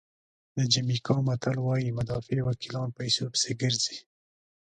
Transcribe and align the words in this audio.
د 0.57 0.59
جمیکا 0.73 1.15
متل 1.27 1.57
وایي 1.61 1.89
مدافع 1.97 2.37
وکیلان 2.47 2.89
پیسو 2.97 3.23
پسې 3.33 3.51
ګرځي. 3.61 3.97